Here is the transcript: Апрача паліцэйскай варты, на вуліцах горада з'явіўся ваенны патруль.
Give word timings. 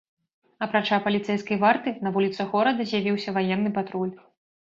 Апрача 0.65 0.97
паліцэйскай 1.07 1.59
варты, 1.65 1.93
на 2.07 2.13
вуліцах 2.15 2.47
горада 2.57 2.81
з'явіўся 2.93 3.35
ваенны 3.37 3.69
патруль. 3.79 4.13